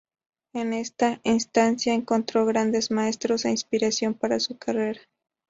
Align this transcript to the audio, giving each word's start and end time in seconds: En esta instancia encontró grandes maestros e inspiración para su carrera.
En 0.53 0.73
esta 0.73 1.21
instancia 1.25 1.93
encontró 1.93 2.47
grandes 2.47 2.89
maestros 2.89 3.45
e 3.45 3.51
inspiración 3.51 4.15
para 4.15 4.39
su 4.39 4.57
carrera. 4.57 4.99